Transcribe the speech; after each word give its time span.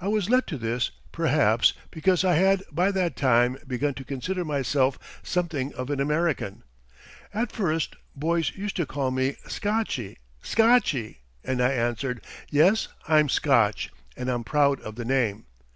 I 0.00 0.06
was 0.06 0.30
led 0.30 0.46
to 0.46 0.56
this, 0.58 0.92
perhaps, 1.10 1.72
because 1.90 2.22
I 2.24 2.34
had 2.36 2.62
by 2.70 2.92
that 2.92 3.16
time 3.16 3.58
begun 3.66 3.94
to 3.94 4.04
consider 4.04 4.44
myself 4.44 4.96
something 5.24 5.74
of 5.74 5.90
an 5.90 5.98
American. 6.00 6.62
At 7.34 7.50
first 7.50 7.96
boys 8.14 8.52
used 8.54 8.76
to 8.76 8.86
call 8.86 9.10
me 9.10 9.38
"Scotchie! 9.48 10.18
Scotchie!" 10.40 11.16
and 11.42 11.60
I 11.60 11.72
answered, 11.72 12.20
"Yes, 12.48 12.86
I'm 13.08 13.28
Scotch 13.28 13.90
and 14.16 14.30
I 14.30 14.34
am 14.34 14.44
proud 14.44 14.80
of 14.82 14.94
the 14.94 15.04
name." 15.04 15.46